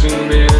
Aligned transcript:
Jackson, 0.00 0.28
man. 0.28 0.59